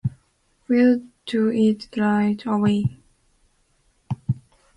We'll 0.67 1.03
do 1.27 1.49
it 1.51 1.95
right 1.95 2.43
away! 2.47 2.97